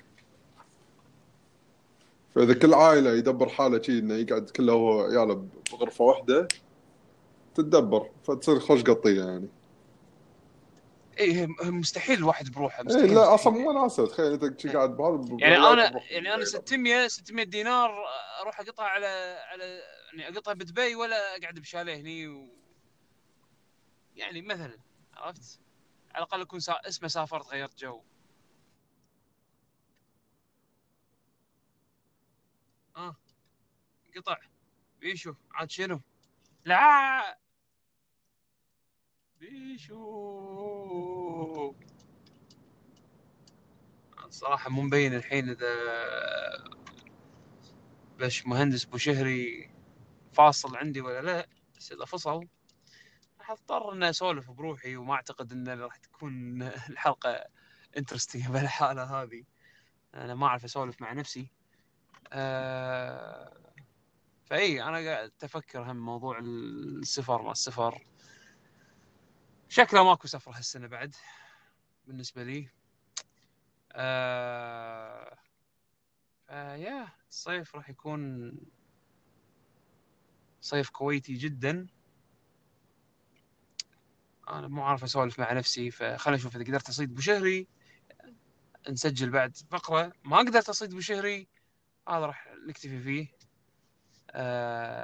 [2.35, 6.49] فإذا كل عائلة يدبر حاله شيء إنه يقعد كله هو عياله بغرفة واحدة
[7.55, 9.49] تتدبر فتصير خوش قطية يعني
[11.21, 13.35] اي مستحيل الواحد بروحه اي مستحيل لا مستحيل.
[13.35, 16.47] أصلا مو وناسه تخيل انت شي قاعد بهذا يعني بروحك أنا يعني أنا بالليل.
[16.47, 17.91] 600 600 دينار
[18.43, 19.81] أروح أقطها على على
[20.15, 22.49] يعني أقطها بدبي ولا أقعد بشاليه هني و...
[24.17, 24.79] يعني مثلا
[25.15, 25.61] عرفت؟
[26.15, 26.73] على الأقل اكون سا...
[26.89, 28.01] اسمه سافرت غيرت جو
[32.97, 33.17] آه
[34.17, 34.37] قطع.
[35.01, 36.01] بيشو عاد شنو؟
[36.65, 37.39] لا.
[39.41, 40.03] بيشو.
[44.29, 45.75] صراحة مو مبين الحين إذا
[48.19, 49.71] باش مهندس بوشهري
[50.33, 52.49] فاصل عندي ولا لا بس إذا فصل
[53.39, 57.45] راح أضطر إني أسولف بروحي وما أعتقد إن راح تكون الحلقة
[57.97, 59.45] انترستنج بالحالة هذه.
[60.15, 61.51] أنا ما أعرف أسولف مع نفسي.
[62.33, 63.72] آه
[64.53, 68.07] فاي أنا قاعد أفكر هم موضوع السفر ما السفر.
[69.69, 71.15] شكله ماكو سفر هالسنة بعد
[72.07, 72.69] بالنسبة لي.
[73.93, 75.39] آه
[76.47, 78.53] فيا الصيف راح يكون
[80.61, 81.87] صيف كويتي جدا.
[84.49, 87.69] أنا مو عارف أسولف مع نفسي فخلينا نشوف إذا قدرت أصيد بشهري
[88.89, 90.13] نسجل بعد فقرة.
[90.25, 91.49] ما قدرت أصيد بشهري
[92.09, 93.29] هذا راح نكتفي فيه.
[93.29, 93.52] آه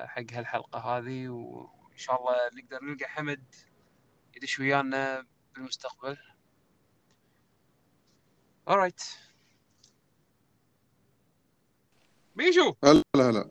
[0.06, 3.54] حق هالحلقة هذه وإن شاء الله نقدر نلقى حمد
[4.36, 6.16] يدش ويانا بالمستقبل.
[8.70, 9.02] Alright
[12.36, 13.50] بيشو هلا هلا.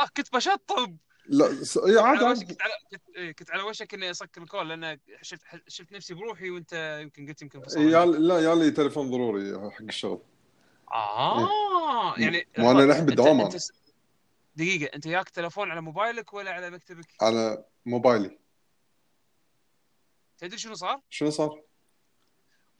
[0.00, 0.96] آه كنت بشطب.
[1.26, 1.76] لا س...
[1.76, 4.98] إيه عادي على عادي كنت على كنت, إيه، كنت على وشك إني أسكر الكول لأن
[5.22, 7.78] شفت شفت نفسي بروحي وأنت يمكن قلت يمكن فصلت.
[7.78, 10.22] يا لا يا لي تليفون ضروري حق الشغل.
[10.92, 12.24] آه إيه.
[12.24, 12.46] يعني
[12.86, 13.62] نحن أنت- بالدوام أنت أنا.
[14.58, 18.38] دقيقة أنت ياك تلفون على موبايلك ولا على مكتبك؟ على موبايلي
[20.38, 21.62] تدري شنو صار؟ شنو صار؟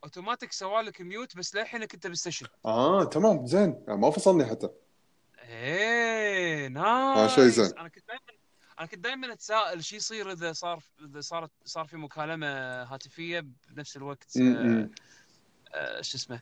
[0.05, 2.47] أوتوماتيك سوالك mute بس للحين كنت بال session.
[2.65, 4.69] آه تمام زين يعني ما فصلني حتى
[5.39, 7.79] إيه nice آه، شيء زين.
[7.79, 8.23] أنا كنت دائما
[8.79, 12.47] أنا كنت دائما أتساءل شو يصير إذا صار إذا صارت صار في مكالمة
[12.83, 14.91] هاتفية بنفس الوقت آه،.
[15.75, 16.41] آه، شو اسمه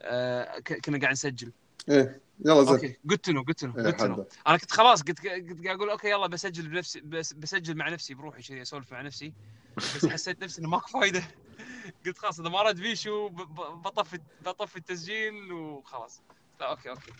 [0.00, 1.52] آه، كنا قاعد نسجل.
[1.88, 2.74] إيه يلا زين.
[2.74, 2.98] okay.
[3.10, 6.10] قلت له قلت له إيه قلت له أنا كنت خلاص قلت كنت قاعد أقول okay
[6.10, 9.32] يلا بسجل بنفسي بس بسجل مع نفسي بروحي كذي أسولف مع نفسي.
[9.76, 11.22] بس حسيت نفسي إنه ماكو فايدة.
[12.06, 16.22] قلت خلاص إذا ما رد بيشو بطفي بطفي التسجيل وخلاص.
[16.60, 17.12] لا okay okay.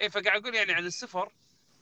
[0.00, 1.32] اي فقاعد أقول يعني عن السفر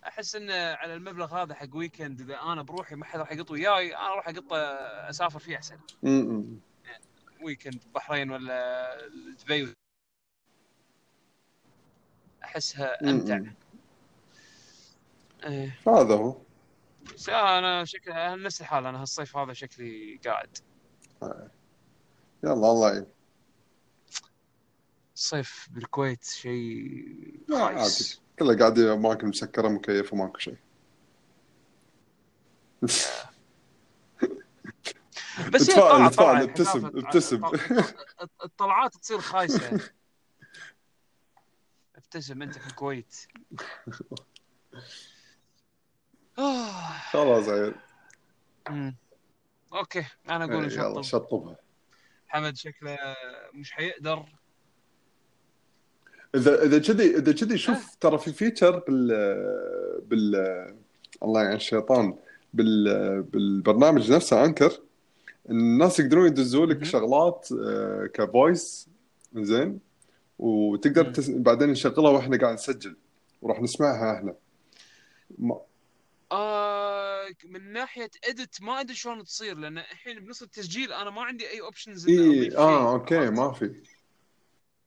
[0.07, 3.97] أحس انه على المبلغ هذا حق weekend إذا أنا بروحي ما حد راح يقط وياي
[3.97, 5.79] أنا راح أقط أسافر فيه أحسن.
[7.43, 8.89] weekend بحرين ولا
[9.45, 9.75] دبي
[12.49, 13.41] أحسها أمتع.
[15.45, 15.79] إيه.
[15.89, 16.37] هذا هو.
[17.15, 20.59] بس أنا شكل نفس الحال أنا هالصيف هذا شكلي قاعد.
[22.45, 23.07] يلا الله يعين.
[25.15, 27.79] الصيف بالكويت شيء عادي.
[27.79, 30.57] خايس كله قاعد ماكل مسكرة مكيف وماكو شيء.
[32.83, 33.11] بس
[35.71, 37.45] هي ابتسم ابتسم.
[37.45, 39.81] الط- الطلعات تصير خايسة.
[42.09, 43.17] ابتسم انت في الكويت.
[47.11, 47.75] خلاص عيل.
[49.75, 51.57] أوكي أنا أقول إيه، يلا شطبها
[52.29, 52.97] حمد شكله
[53.55, 54.25] مش حيقدر
[56.35, 57.99] إذا إذا كذي إذا كذي شوف آه.
[58.01, 59.07] ترى في فيتشر بال
[60.01, 60.37] بال
[61.23, 62.17] الله يعين الشيطان
[62.55, 64.73] بال بالبرنامج نفسه انكر
[65.51, 66.85] الناس يقدرون يدزوا لك.
[66.85, 68.89] شغلات آه، كفويس
[69.35, 69.88] زين
[70.39, 71.13] وتقدر.
[71.13, 71.31] تس...
[71.31, 72.97] بعدين نشغلها وإحنا قاعد نسجل
[73.43, 74.35] وراح نسمعها إحنا
[75.39, 75.61] ما...
[76.33, 81.51] آه من ناحية ادت ما أدري شلون تصير لأن الحين بنص التسجيل أنا ما عندي
[81.51, 83.83] أي options اي آه okay؟ ما في؟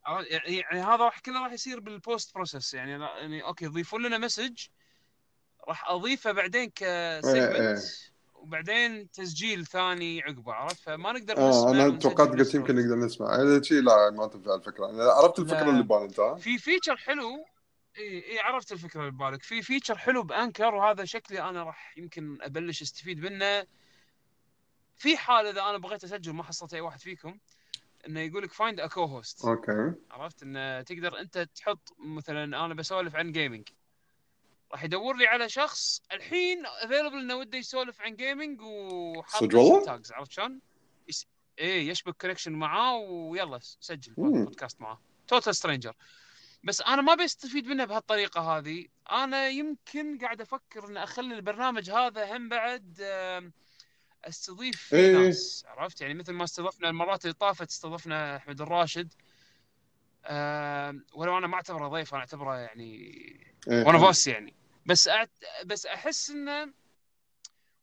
[0.08, 4.18] يعني يعني هذا راح كله راح يصير بال post process يعني يعني okay ضيفوا لنا
[4.18, 4.68] message
[5.68, 8.11] راح أضيفه بعدين إيه ك segment إيه
[8.42, 12.96] وبعدين تسجيل ثاني عقبه عرفت؟ فما نقدر آه نسمع أنا ونسجل توقعت قلت يمكن نقدر
[12.96, 13.36] نسمع.
[13.36, 14.90] هذا شيء لا ما تنفع الفكرة.
[14.90, 17.46] أنا عرفت الفكرة اللي ها؟ في feature حلو.
[17.98, 21.98] إي إي عرفت الفكرة اللي ببالك في feature حلو ب Anchor وهذا شكلي أنا راح
[21.98, 23.66] يمكن أبلش أستفيد منه.
[24.98, 27.38] في حال إذا أنا بغيت أسجل ما حصلت أي واحد فيكم
[28.08, 29.94] إنه يقول لك find a co-host okay.
[30.12, 33.68] عرفت؟ إنه تقدر أنت تحط مثلا أنا بسولف عن gaming
[34.72, 39.56] راح يدور لي على شخص الحين available إنه وده يسولف عن gaming وحاط صدق نفس
[39.56, 40.60] والله؟ ال tags عرفت شلون؟
[41.08, 41.28] يس...
[41.60, 44.46] إيه يشبك connection معاه ويلا سجل مم.
[44.46, 45.94] بودكاست معاه total stranger
[46.64, 52.38] بس أنا ما بستفيد منها بهالطريقة هذه أنا يمكن قاعد أفكر ان أخلي البرنامج هذا
[52.38, 52.98] هم بعد
[54.26, 55.18] استضيف إيه.
[55.18, 59.14] ناس عرفت يعني مثل ما استضفنا المرات اللي طافت استضفنا أحمد الراشد
[60.26, 62.94] آم، ولو أنا ما أعتبره ضيف أنا أعتبره يعني
[63.68, 64.08] إيه، وأنا حلو.
[64.08, 64.54] بوس يعني
[64.86, 65.30] بس أعت...
[65.66, 66.74] بس أحس انه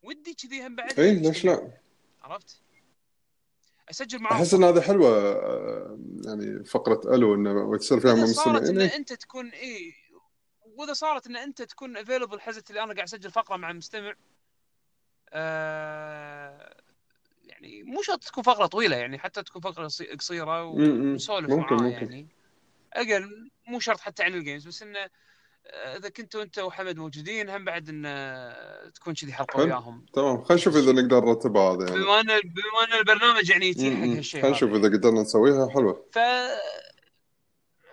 [0.02, 1.72] ودي كذي هم بعد اي ليش لا
[2.22, 2.60] عرفت؟
[3.90, 5.18] أسجل معاهم أحس إن هذه حلوة
[6.24, 8.96] يعني فقرة ألو انه تصير فيها مع اذا صارت إن إيه.
[8.96, 9.94] أنت تكون اي
[10.62, 14.14] وإذا صارت إن أنت تكون available حزت اللي أنا قاعد أسجل فقرة مع المستمع
[15.30, 16.76] آه
[17.44, 20.64] يعني مو شرط تكون فقرة طويلة يعني حتى تكون فقرة قصي- قصيرة.
[20.64, 22.26] ونسولف معاه يعني
[22.92, 25.10] أقل مو شرط حتى عن ال games بس انه
[25.68, 29.60] إذا كنتوا أنت وحمد موجودين هم بعد إن آه، تكون كذي حلقة.
[29.60, 33.66] وياهم تمام خلينا نشوف إذا نقدر نرتبها هذا يعني بما إن بما إن البرنامج يعني
[33.66, 34.04] يتيح حق.
[34.04, 36.18] هالشيء خلينا نشوف إذا قدرنا نسويها حلوة ف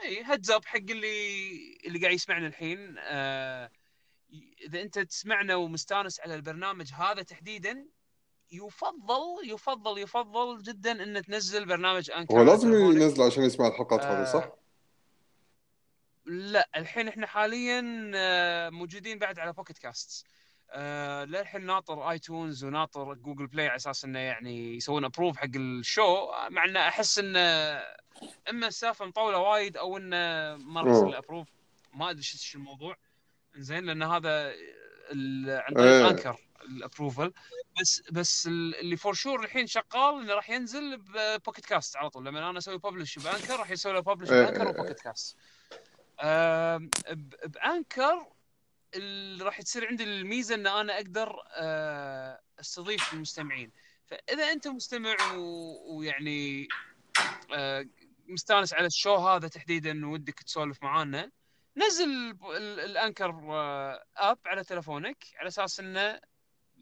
[0.03, 3.69] إي هيدز اب حق اللي اللي قاعد يسمعنا الحين آه
[4.67, 7.85] إذا أنت تسمعنا ومستانس على البرنامج هذا تحديدا
[8.51, 12.73] يفضل يفضل يفضل جدا إن تنزل برنامج انكر هو لازم.
[12.73, 14.33] ينزل عشان يسمع الحلقات هذه آه.
[14.33, 14.49] صح؟
[16.25, 20.25] لا الحين إحنا حاليا آه، موجودين بعد على Pocket Cast
[20.71, 25.68] آه للحين ناطر iTunes وناطر Google Play على أساس إنه يعني يسوون approve حق ال
[25.68, 26.31] show.
[26.49, 27.39] مع إنه أحس إنه
[28.49, 30.15] إما السالفة مطولة وايد أو إنه
[30.55, 31.11] ما راح يصير أوه.
[31.11, 31.47] له approve
[31.93, 32.95] ما أدري إيش الموضوع.
[33.55, 34.53] زين لأن هذا
[35.11, 36.09] ال- عن طريق إيه.
[36.09, 37.33] Anchor ال approval
[37.81, 42.09] بس بس ال- اللي for sure الحين شغال إنه راح ينزل ب Pocket Cast على
[42.09, 42.25] طول.
[42.25, 44.74] لما أنا أسوي publish ب Anchor راح يسوي له publish إيه، ب Anchor إيه، و
[44.74, 45.37] Pocket Cast
[47.45, 48.27] ب Anchor
[49.41, 53.71] راح تصير عندي الميزة إن أنا أقدر آه، أستضيف المستمعين.
[54.05, 55.15] فإذا أنت مستمع
[55.87, 56.67] ويعني
[57.53, 57.85] آه،
[58.27, 61.31] مستانس على ال show هذا تحديدا ودك تسولف معانا
[61.77, 66.19] نزل ال- ال- ال Anchor آه، app على تلفونك على أساس إنه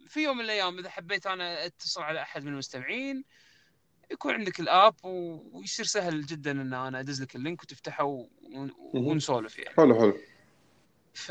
[0.08, 3.24] في يوم من الأيام إذا حبيت أنا أتصل على أحد من المستمعين
[4.12, 8.28] يكون عندك ال app ويصير سهل جدا إن أنا أدز لك ال link وتفتحه و-
[8.94, 9.76] ونسولف يعني.
[9.76, 10.18] حلو حلو.
[11.14, 11.30] ف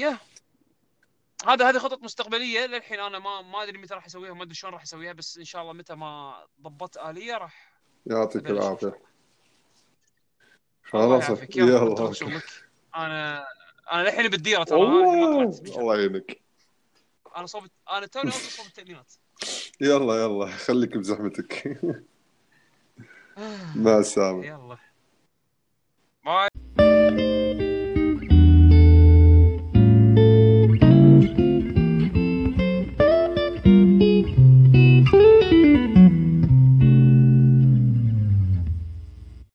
[0.00, 0.18] يا.
[1.46, 2.66] هذا هذه خطط مستقبلية.
[2.66, 5.44] للحين أنا ما ما أدري متى راح أسويها ما أدري شلون راح أسويها بس إن
[5.44, 7.74] شاء الله متى ما ضبطت آلية راح
[8.06, 9.02] يعطيك العافية.
[10.82, 11.30] خلاص.
[11.56, 12.40] يلا
[12.96, 13.44] أنا
[13.92, 14.78] أنا للحين بالديره ترى.
[14.78, 16.40] الله يعينك.
[17.36, 19.12] أنا صوب أنا توني صوب التامينات
[19.80, 21.78] يلا يلا خليك بزحمتك.
[23.76, 24.44] مع السلامة.
[24.46, 24.76] يلا.